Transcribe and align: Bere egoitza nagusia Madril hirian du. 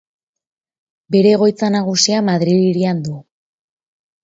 Bere 1.15 1.33
egoitza 1.35 1.69
nagusia 1.77 2.23
Madril 2.31 2.65
hirian 2.71 3.07
du. 3.11 3.21